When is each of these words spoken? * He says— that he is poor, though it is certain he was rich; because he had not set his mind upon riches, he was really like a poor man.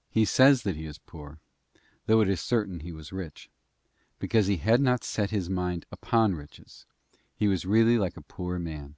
* 0.00 0.08
He 0.18 0.24
says— 0.24 0.62
that 0.62 0.76
he 0.76 0.86
is 0.86 0.98
poor, 0.98 1.40
though 2.06 2.20
it 2.20 2.28
is 2.28 2.40
certain 2.40 2.78
he 2.78 2.92
was 2.92 3.10
rich; 3.12 3.50
because 4.20 4.46
he 4.46 4.58
had 4.58 4.80
not 4.80 5.02
set 5.02 5.30
his 5.30 5.50
mind 5.50 5.86
upon 5.90 6.36
riches, 6.36 6.86
he 7.34 7.48
was 7.48 7.64
really 7.64 7.98
like 7.98 8.16
a 8.16 8.22
poor 8.22 8.60
man. 8.60 8.94